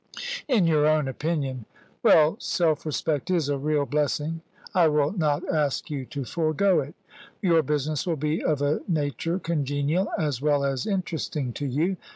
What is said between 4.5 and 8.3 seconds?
I will not ask you to forego it. Your business will